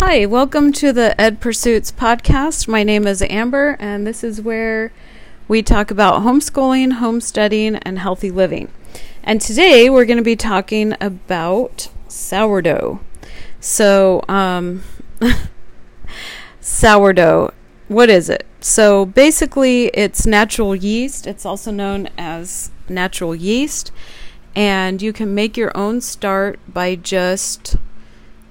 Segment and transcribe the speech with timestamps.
[0.00, 2.68] Hi, welcome to the Ed Pursuits podcast.
[2.68, 4.92] My name is Amber, and this is where
[5.48, 8.70] we talk about homeschooling, homesteading, and healthy living.
[9.22, 13.00] And today we're going to be talking about sourdough.
[13.58, 14.82] So, um,
[16.60, 17.54] sourdough,
[17.88, 18.46] what is it?
[18.60, 21.26] So, basically, it's natural yeast.
[21.26, 23.92] It's also known as natural yeast.
[24.54, 27.76] And you can make your own start by just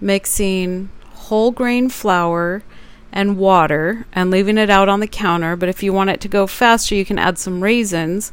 [0.01, 0.89] mixing
[1.25, 2.63] whole grain flour
[3.11, 5.55] and water and leaving it out on the counter.
[5.55, 8.31] But if you want it to go faster, you can add some raisins.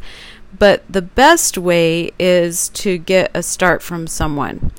[0.59, 4.73] But the best way is to get a start from someone.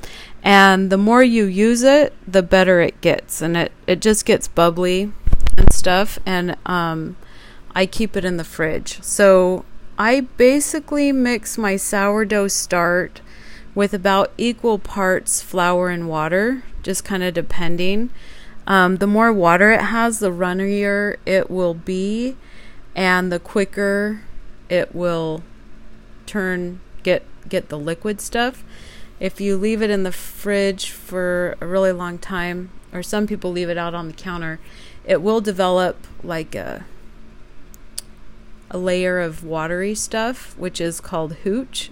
[0.43, 3.41] And the more you use it, the better it gets.
[3.41, 5.11] And it, it just gets bubbly
[5.57, 6.19] and stuff.
[6.25, 7.15] And um,
[7.73, 9.01] I keep it in the fridge.
[9.01, 9.63] So
[9.97, 13.21] I basically mix my sourdough start
[13.75, 18.09] with about equal parts flour and water, just kind of depending.
[18.67, 22.35] Um, the more water it has, the runnier it will be,
[22.95, 24.21] and the quicker
[24.69, 25.43] it will
[26.25, 28.63] turn get get the liquid stuff.
[29.19, 33.51] If you leave it in the fridge for a really long time, or some people
[33.51, 34.59] leave it out on the counter,
[35.05, 36.85] it will develop like a
[38.71, 41.91] a layer of watery stuff, which is called hooch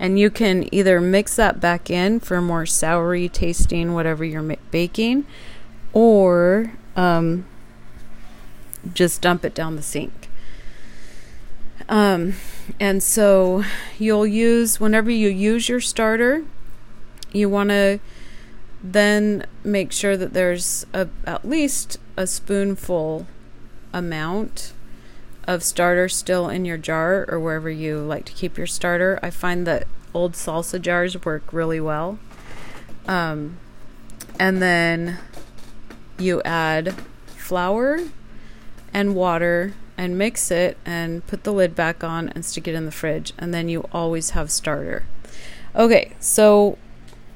[0.00, 5.24] and you can either mix that back in for more soury tasting whatever you're baking
[5.92, 7.46] or um,
[8.92, 10.28] just dump it down the sink.
[11.88, 12.34] Um,
[12.80, 13.64] and so
[13.98, 16.44] you'll use whenever you use your starter
[17.32, 18.00] you want to
[18.82, 23.26] then make sure that there's a, at least a spoonful
[23.92, 24.72] amount
[25.50, 29.18] of starter still in your jar or wherever you like to keep your starter.
[29.20, 32.20] I find that old salsa jars work really well.
[33.08, 33.58] Um,
[34.38, 35.18] and then
[36.18, 36.94] you add
[37.26, 37.98] flour
[38.94, 42.86] and water and mix it and put the lid back on and stick it in
[42.86, 43.32] the fridge.
[43.36, 45.04] And then you always have starter.
[45.74, 46.78] Okay, so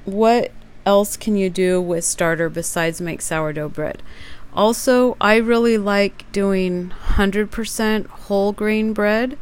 [0.05, 0.53] what
[0.87, 4.05] else can you do with starter besides make sourdough bread?
[4.55, 9.37] Also, I really like doing 100% whole grain bread,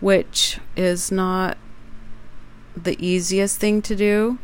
[0.00, 1.58] which is not
[2.76, 4.38] the easiest thing to do.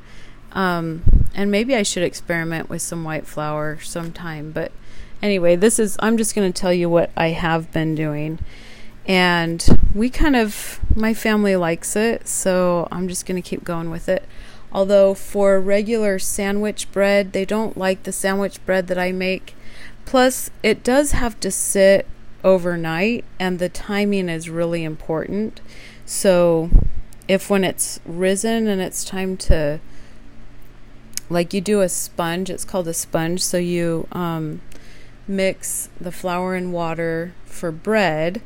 [0.53, 1.03] Um,
[1.35, 4.51] and maybe I should experiment with some white flour sometime.
[4.51, 4.73] But
[5.23, 8.41] anyway, this is, I'm just going to tell you what I have been doing.
[9.07, 9.65] And
[9.95, 14.09] we kind of, my family likes it, so I'm just going to keep going with
[14.09, 14.25] it.
[14.73, 19.55] Although for regular sandwich bread, they don't like the sandwich bread that I make
[20.05, 22.07] Plus, it does have to sit
[22.43, 25.61] overnight, and the timing is really important.
[26.07, 26.71] So,
[27.27, 29.81] if when it's risen and it's time to,
[31.29, 33.43] like, you do a sponge, it's called a sponge.
[33.43, 34.63] So, you um,
[35.27, 38.41] mix the flour and water for bread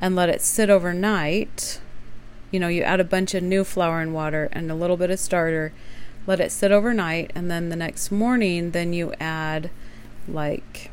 [0.00, 1.80] and let it sit overnight.
[2.50, 5.10] You know, you add a bunch of new flour and water and a little bit
[5.10, 5.72] of starter,
[6.26, 9.70] let it sit overnight, and then the next morning, then you add
[10.28, 10.90] like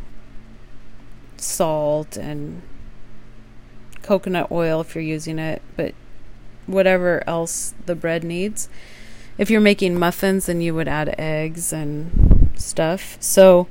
[1.37, 2.61] salt and
[4.01, 5.93] coconut oil if you're using it, but
[6.67, 8.69] whatever else the bread needs.
[9.37, 13.17] If you're making muffins, then you would add eggs and stuff.
[13.19, 13.67] So,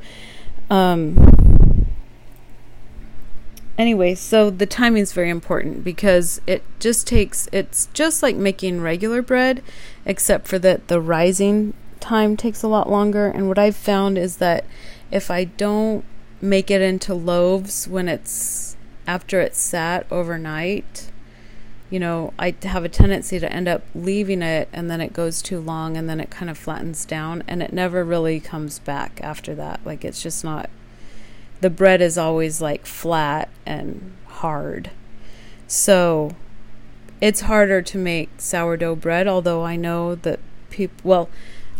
[0.70, 1.86] um,
[3.76, 8.80] anyway, so the timing is very important because it just takes, it's just like making
[8.80, 9.62] regular bread,
[10.04, 13.26] except for that the rising time takes a lot longer.
[13.26, 14.64] And what I've found is that
[15.10, 16.04] if I don't
[16.40, 18.76] make it into loaves when it's
[19.06, 21.10] after it's sat overnight,
[21.90, 25.40] you know, I have a tendency to end up leaving it and then it goes
[25.40, 29.20] too long and then it kind of flattens down and it never really comes back
[29.22, 29.80] after that.
[29.84, 30.68] Like it's just not
[31.60, 34.90] the bread is always like flat and hard.
[35.66, 36.36] So
[37.20, 40.40] it's harder to make sourdough bread, although I know that
[40.70, 41.28] people, well,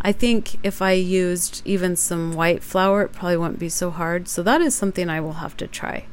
[0.00, 4.28] I think if I used even some white flour, it probably wouldn't be so hard.
[4.28, 6.06] So that is something I will have to try.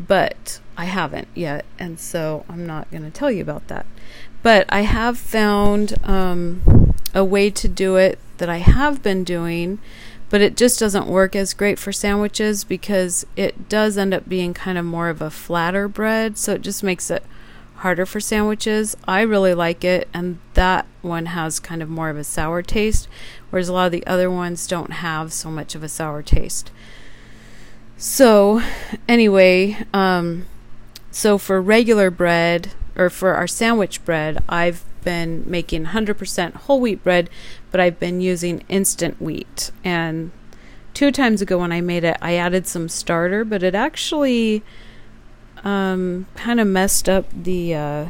[0.00, 3.84] But I haven't yet, and so I'm not going to tell you about that.
[4.42, 9.80] But I have found um, a way to do it that I have been doing,
[10.30, 14.54] but it just doesn't work as great for sandwiches because it does end up being
[14.54, 16.38] kind of more of a flatter bread.
[16.38, 17.24] So it just makes it
[17.78, 18.96] harder for sandwiches.
[19.06, 23.08] I really like it, and that one has kind of more of a sour taste,
[23.50, 26.70] whereas a lot of the other ones don't have so much of a sour taste.
[27.96, 28.62] So,
[29.08, 30.46] anyway, um,
[31.10, 37.02] so for regular bread or for our sandwich bread, I've been making 100% whole wheat
[37.02, 37.30] bread,
[37.70, 39.70] but I've been using instant wheat.
[39.84, 40.32] And
[40.94, 44.62] two times ago when I made it, I added some starter, but it actually
[45.64, 48.06] um, kind of messed up the uh,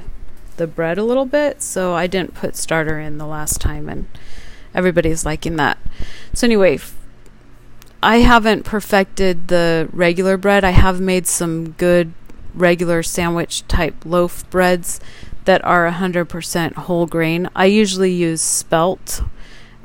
[0.57, 4.07] the bread a little bit, so I didn't put starter in the last time, and
[4.75, 5.79] everybody's liking that.
[6.35, 6.97] So anyway, f-
[8.03, 10.65] I haven't perfected the regular bread.
[10.65, 12.13] I have made some good
[12.55, 15.01] regular sandwich type loaf breads
[15.45, 17.49] that are 100% whole grain.
[17.57, 19.23] I usually use spelt,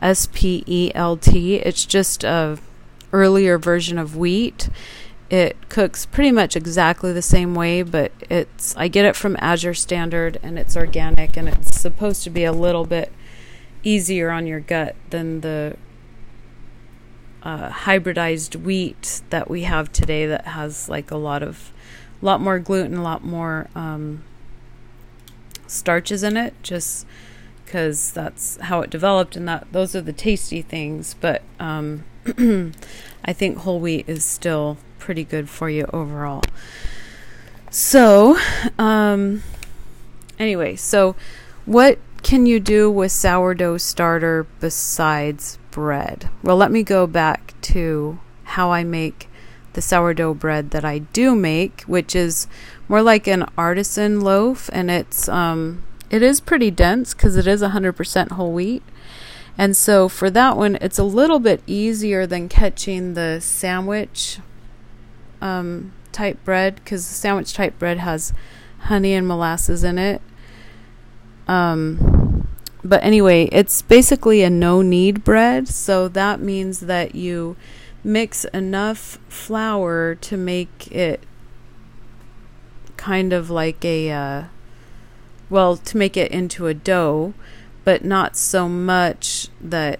[0.01, 1.55] S P E L T.
[1.55, 2.59] It's just a
[3.13, 4.69] earlier version of wheat.
[5.33, 9.73] It cooks pretty much exactly the same way, but it's I get it from Azure
[9.73, 13.11] Standard and it's organic and it's supposed to be a little bit
[13.81, 15.75] easier on your gut than the
[17.41, 21.73] uh, hybridized wheat that we have today that has like a lot of
[22.21, 24.23] lot more gluten, a lot more um,
[25.65, 27.07] starches in it, just
[27.65, 31.15] because that's how it developed, and that those are the tasty things.
[31.19, 32.03] But um,
[33.25, 36.41] I think whole wheat is still pretty good for you overall.
[37.69, 38.37] So,
[38.79, 39.43] um,
[40.39, 41.17] anyway, so
[41.65, 46.29] what can you do with sourdough starter besides bread?
[46.41, 49.27] Well, let me go back to how I make
[49.73, 52.47] the sourdough bread that I do make, which is
[52.87, 57.61] more like an artisan loaf, and it's um, it is pretty dense because it is
[57.61, 58.83] 100% whole wheat.
[59.57, 64.39] And so for that one, it's a little bit easier than catching the sandwich
[65.43, 68.33] um, type bread because sandwich type bread has
[68.79, 70.21] honey and molasses in it.
[71.47, 72.47] Um,
[72.83, 77.57] but anyway, it's basically a no knead bread, so that means that you
[78.03, 81.21] mix enough flour to make it
[82.97, 84.43] kind of like a uh,
[85.49, 87.33] well to make it into a dough
[87.83, 89.99] but not so much that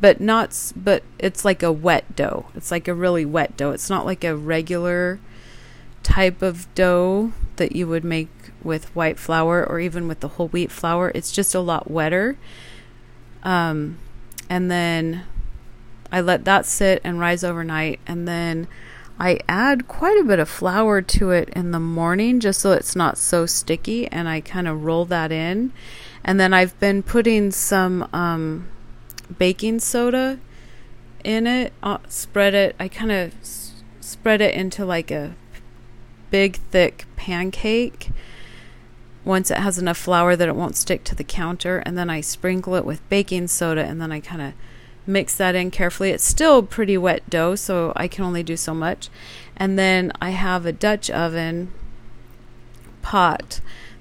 [0.00, 2.46] but not but it's like a wet dough.
[2.54, 3.72] It's like a really wet dough.
[3.72, 5.20] It's not like a regular
[6.02, 8.28] type of dough that you would make
[8.62, 11.12] with white flour or even with the whole wheat flour.
[11.14, 12.36] It's just a lot wetter.
[13.42, 13.98] Um,
[14.48, 15.24] and then
[16.12, 18.66] I let that sit and rise overnight and then
[19.18, 22.96] I add quite a bit of flour to it in the morning just so it's
[22.96, 25.72] not so sticky and I kind of roll that in.
[26.24, 28.68] And then I've been putting some um,
[29.38, 30.38] baking soda
[31.24, 35.34] in it uh, spread it I kind of s- spread it into like a
[36.30, 38.10] big thick pancake
[39.24, 42.20] once it has enough flour that it won't stick to the counter and then I
[42.20, 44.54] sprinkle it with baking soda and then I kind of
[45.06, 46.10] mix that in carefully.
[46.10, 49.08] It's still pretty wet dough, so I can only do so much.
[49.56, 51.72] And then I have a Dutch oven
[53.02, 53.60] pot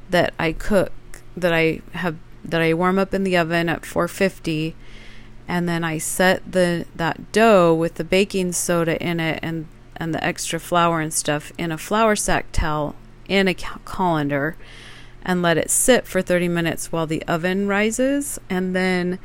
[0.09, 0.91] that I cook
[1.35, 4.75] that I have that I warm up in the oven at 450
[5.49, 9.67] and then I set the that dough with the baking soda in it and
[9.97, 12.95] and the extra flour and stuff in a flour sack towel
[13.27, 14.55] in a colander
[15.23, 18.39] and let it sit for 30 minutes while the oven rises.
[18.49, 19.19] And then,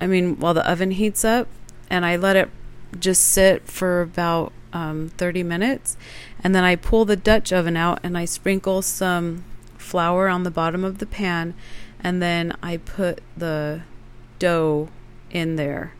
[0.00, 1.46] I mean, while the oven heats up,
[1.88, 2.50] and I let it
[2.98, 5.96] just sit for about um, 30 minutes.
[6.42, 9.44] And then I pull the Dutch oven out and I sprinkle some
[9.78, 11.54] flour on the bottom of the pan.
[12.00, 13.82] And then I put the
[14.44, 14.88] dough
[15.30, 15.94] in there.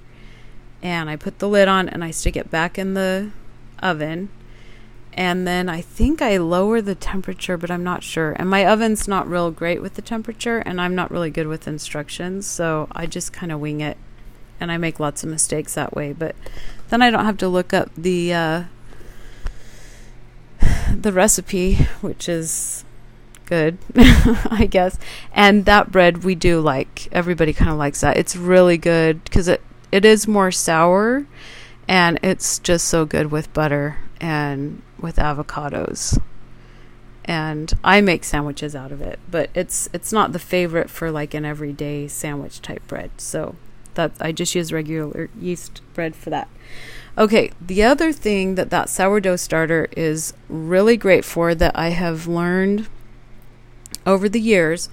[0.82, 3.30] And I put the lid on and I stick it back in the
[3.82, 4.28] oven
[5.16, 8.32] and then I think I lower the temperature, but I'm not sure.
[8.32, 11.68] And my oven's not real great with the temperature, and I'm not really good with
[11.68, 13.96] instructions, so I just kind of wing it,
[14.58, 16.12] and I make lots of mistakes that way.
[16.12, 16.34] But
[16.88, 18.64] then I don't have to look up the uh,
[20.92, 22.84] the recipe, which is
[23.46, 24.98] good, I guess.
[25.32, 27.08] And that bread we do like.
[27.12, 28.16] Everybody kind of likes that.
[28.16, 31.26] It's really good because it it is more sour,
[31.86, 36.20] and it's just so good with butter and with avocados.
[37.24, 41.32] And I make sandwiches out of it, but it's it's not the favorite for like
[41.32, 43.10] an everyday sandwich type bread.
[43.18, 43.56] So
[43.94, 46.48] that I just use regular yeast bread for that.
[47.16, 52.26] Okay, the other thing that that sourdough starter is really great for that I have
[52.26, 52.88] learned
[54.06, 54.88] over the years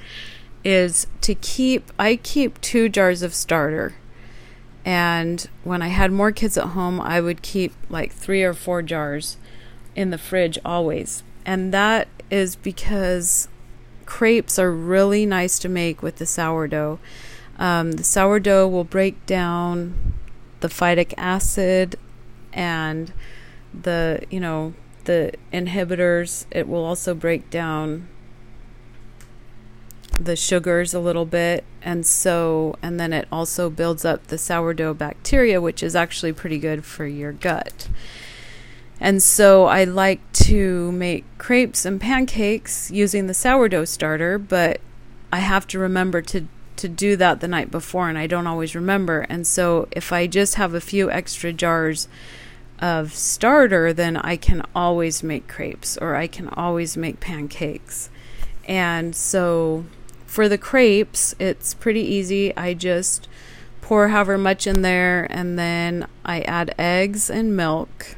[0.63, 3.95] is to keep I keep 2 jars of starter.
[4.83, 8.81] And when I had more kids at home, I would keep like 3 or 4
[8.81, 9.37] jars
[9.95, 11.23] in the fridge always.
[11.45, 13.47] And that is because
[14.05, 16.99] crepes are really nice to make with the sourdough.
[17.59, 20.13] Um, the sourdough will break down
[20.61, 21.95] the phytic acid
[22.53, 23.13] and
[23.73, 24.73] the, you know,
[25.05, 26.45] the inhibitors.
[26.51, 28.07] It will also break down
[30.25, 34.93] the sugars a little bit and so and then it also builds up the sourdough
[34.93, 37.89] bacteria which is actually pretty good for your gut.
[38.99, 44.79] And so I like to make crepes and pancakes using the sourdough starter but
[45.33, 46.47] I have to remember to
[46.77, 49.21] to do that the night before and I don't always remember.
[49.29, 52.07] And so if I just have a few extra jars
[52.79, 58.09] of starter then I can always make crepes or I can always make pancakes.
[58.67, 59.85] And so
[60.31, 62.55] for the crepes, it's pretty easy.
[62.55, 63.27] I just
[63.81, 68.15] pour however much in there and then I add eggs and milk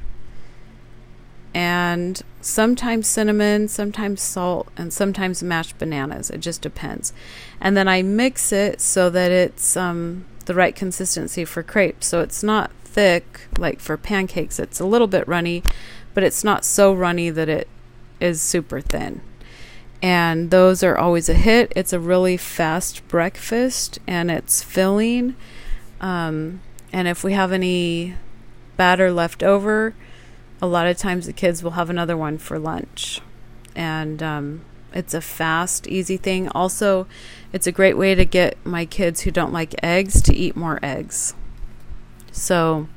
[1.55, 6.29] and sometimes cinnamon, sometimes salt, and sometimes mashed bananas.
[6.29, 7.13] It just depends.
[7.59, 12.05] And then I mix it so that it's um, the right consistency for crepes.
[12.05, 15.63] So it's not thick like for pancakes, it's a little bit runny,
[16.13, 17.67] but it's not so runny that it
[18.19, 19.21] is super thin
[20.03, 21.71] and those are always a hit.
[21.77, 25.37] It's a really fast breakfast and it's filling.
[26.01, 26.59] Um,
[26.91, 28.15] and if we have any
[28.75, 29.95] batter left over,
[30.61, 33.21] a lot of times the kids will have another one for lunch.
[33.77, 36.49] And um, it's a fast, easy thing.
[36.49, 37.07] Also,
[37.53, 40.79] it's a great way to get my kids who don't like eggs to eat more
[40.83, 41.33] eggs.
[42.33, 42.89] So,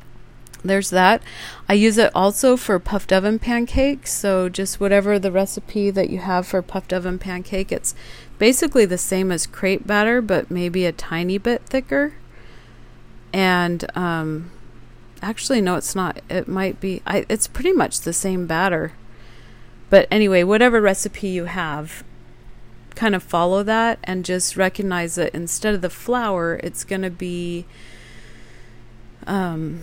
[0.66, 1.22] there's that.
[1.68, 4.12] I use it also for puffed oven pancakes.
[4.12, 7.94] So just whatever the recipe that you have for puffed oven pancake, it's
[8.38, 12.14] basically the same as crepe batter, but maybe a tiny bit thicker.
[13.32, 14.50] And um,
[15.22, 16.20] actually, no, it's not.
[16.28, 17.02] It might be.
[17.06, 18.92] I, it's pretty much the same batter.
[19.90, 22.02] But anyway, whatever recipe you have,
[22.94, 27.10] kind of follow that and just recognize that instead of the flour, it's going to
[27.10, 27.66] be.
[29.26, 29.82] Um,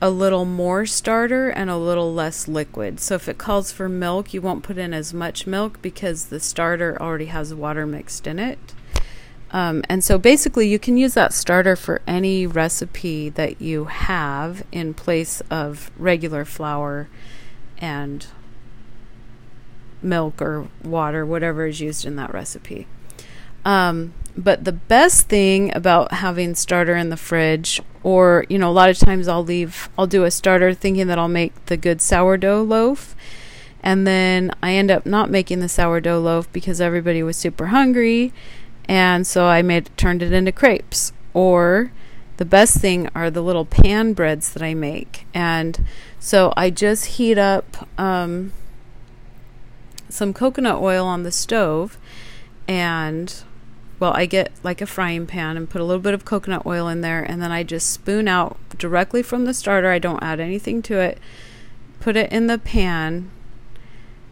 [0.00, 3.00] a little more starter and a little less liquid.
[3.00, 6.40] So if it calls for milk, you won't put in as much milk because the
[6.40, 8.58] starter already has water mixed in it.
[9.52, 14.64] Um, and so basically, you can use that starter for any recipe that you have
[14.70, 17.08] in place of regular flour
[17.78, 18.26] and
[20.02, 22.86] milk or water, whatever is used in that recipe.
[23.64, 28.72] Um, but the best thing about having starter in the fridge, or you know, a
[28.72, 32.00] lot of times I'll leave, I'll do a starter thinking that I'll make the good
[32.00, 33.14] sourdough loaf,
[33.82, 38.32] and then I end up not making the sourdough loaf because everybody was super hungry,
[38.88, 41.12] and so I made turned it into crepes.
[41.32, 41.92] Or
[42.38, 45.84] the best thing are the little pan breads that I make, and
[46.18, 48.52] so I just heat up um,
[50.08, 51.98] some coconut oil on the stove
[52.66, 53.42] and
[54.00, 56.88] well, I get like a frying pan and put a little bit of coconut oil
[56.88, 59.90] in there, and then I just spoon out directly from the starter.
[59.90, 61.18] I don't add anything to it.
[62.00, 63.30] Put it in the pan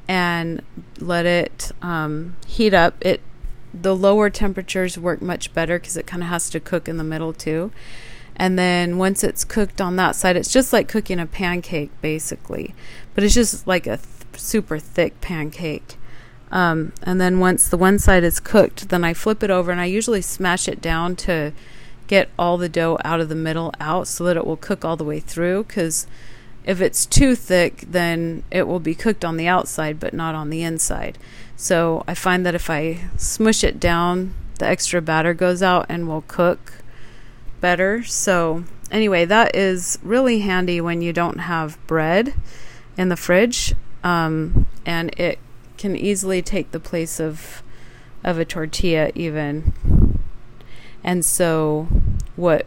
[0.09, 0.63] and
[0.99, 2.97] let it um, heat up.
[3.05, 3.21] It
[3.75, 7.05] the lower temperatures work much better because it kind of has to cook in the
[7.05, 7.71] middle too.
[8.35, 12.75] And then once it's cooked on that side, it's just like cooking a pancake basically,
[13.15, 14.01] but it's just like a th-
[14.35, 15.98] super thick pancake.
[16.50, 19.81] Um, and then once the one side is cooked, then I flip it over and
[19.81, 21.52] I usually smash it down to
[22.07, 24.97] get all the dough out of the middle out so that it will cook all
[24.97, 25.64] the way through.
[25.64, 26.07] Because
[26.64, 30.50] if it's too thick, then it will be cooked on the outside but not on
[30.50, 31.19] the inside.
[31.57, 36.09] So I find that if I smush it down, the extra batter goes out and
[36.09, 36.75] will cook
[37.61, 38.05] better.
[38.05, 42.35] So, anyway, that is really handy when you don't have bread
[42.97, 43.75] in the fridge.
[44.05, 45.38] Um, and it
[45.79, 47.63] can easily take the place of
[48.25, 49.73] of a tortilla even.
[51.05, 51.89] And so
[52.37, 52.67] what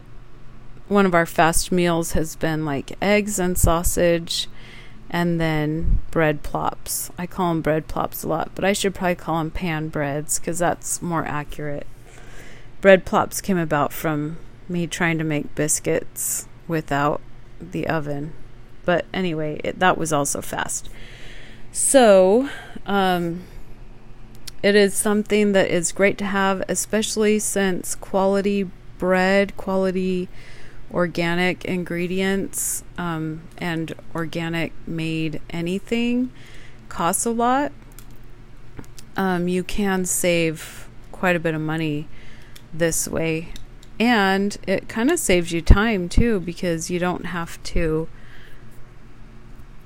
[0.88, 4.48] one of our fast meals has been like eggs and sausage
[5.10, 7.10] and then bread plops.
[7.18, 10.38] I call them bread plops a lot, but I should probably call them pan breads
[10.38, 11.86] because that's more accurate.
[12.80, 14.38] Bread plops came about from
[14.68, 17.20] me trying to make biscuits without
[17.60, 18.32] the oven.
[18.84, 20.88] But anyway, it, that was also fast.
[21.74, 22.50] So,
[22.84, 23.44] um,
[24.62, 30.28] it is something that is great to have, especially since quality bread, quality
[30.92, 36.30] organic ingredients, um, and organic made anything
[36.90, 37.72] costs a lot.
[39.16, 42.06] Um, you can save quite a bit of money
[42.72, 43.48] this way.
[43.98, 48.08] And it kind of saves you time too because you don't have to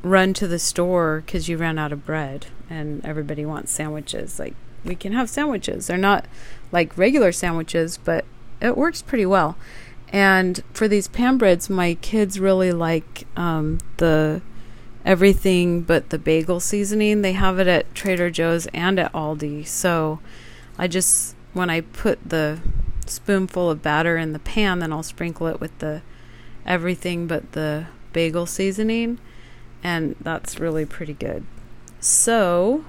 [0.06, 4.38] run to the store because you ran out of bread and everybody wants sandwiches.
[4.38, 5.86] Like, we can have sandwiches.
[5.86, 6.26] They're not
[6.72, 8.24] like regular sandwiches, but
[8.60, 9.56] it works pretty well.
[10.10, 14.40] And for these pan breads, my kids really like um, the
[15.04, 17.22] everything but the bagel seasoning.
[17.22, 19.66] They have it at Trader Joe's and at Aldi.
[19.66, 20.20] So
[20.78, 22.60] I just when I put the
[23.06, 26.02] spoonful of batter in the pan, then I'll sprinkle it with the
[26.64, 29.18] everything but the bagel seasoning,
[29.86, 31.44] and that's really pretty good.
[32.00, 32.84] So,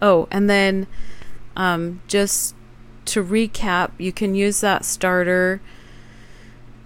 [0.00, 0.86] oh, and then
[1.56, 2.54] um, just
[3.06, 5.60] to recap, you can use that starter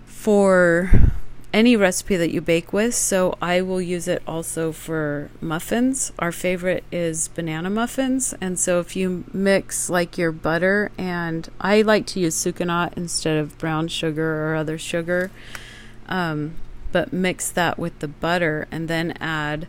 [0.07, 1.13] for
[1.53, 2.95] any recipe that you bake with.
[2.95, 6.11] So I will use it also for muffins.
[6.19, 8.33] Our favorite is banana muffins.
[8.41, 13.37] And so if you mix like your butter and I like to use sucanat instead
[13.37, 15.31] of brown sugar or other sugar.
[16.09, 16.55] Um,
[16.93, 19.67] but mix that with the butter and then add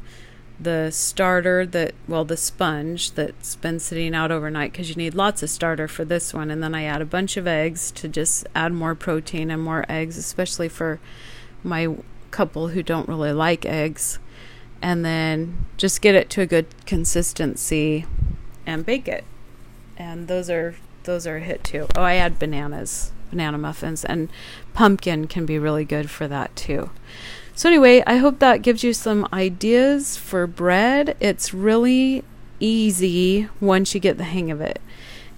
[0.60, 5.42] the starter that well the sponge that's been sitting out overnight because you need lots
[5.42, 6.52] of starter for this one.
[6.52, 9.86] And then i add a bunch of eggs to just add more protein and more
[9.90, 11.00] eggs especially for
[11.64, 11.96] my
[12.30, 14.20] couple who don't really like eggs.
[14.84, 18.06] And then just get it to a good consistency
[18.66, 19.24] and bake it.
[19.98, 21.88] And those are those are a hit too.
[21.96, 24.30] Oh i add bananas banana muffins and
[24.74, 26.92] pumpkin can be really good for that too
[27.54, 31.16] so, anyway, I hope that gives you some ideas for bread.
[31.20, 32.24] It's really
[32.60, 34.82] easy once you get the hang of it.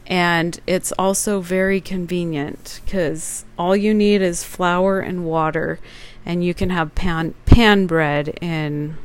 [0.06, 5.80] And it's also very convenient because all you need is flour and water,
[6.26, 8.98] and you can have pan, pan bread in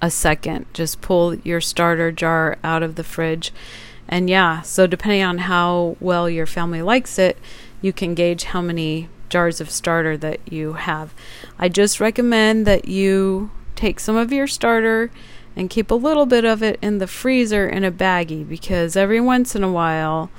[0.00, 0.66] a second.
[0.74, 3.52] Just pull your starter jar out of the fridge.
[4.08, 7.38] And yeah, so depending on how well your family likes it,
[7.80, 11.14] you can gauge how many jars of starter that you have.
[11.58, 15.10] I just recommend that you take some of your starter
[15.56, 19.20] and keep a little bit of it in the freezer in a baggie because every
[19.20, 20.30] once in a while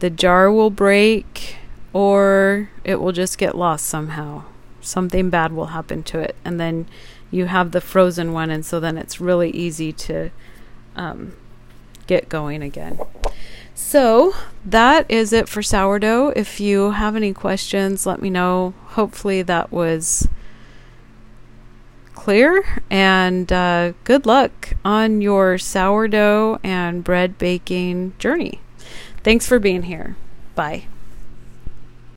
[0.00, 1.56] the jar will break
[1.92, 4.44] or it will just get lost somehow.
[4.80, 6.86] Something bad will happen to it, and then
[7.30, 10.30] you have the frozen one, and so then it's really easy to
[10.96, 11.34] um,
[12.08, 12.98] get going again.
[13.76, 14.34] So
[14.64, 16.32] that is it for sourdough.
[16.34, 18.74] If you have any questions, let me know.
[18.88, 20.26] Hopefully, that was
[22.14, 22.82] clear.
[22.90, 28.60] And uh, good luck on your sourdough and bread baking journey.
[29.22, 30.16] Thanks for being here.
[30.56, 30.86] Bye.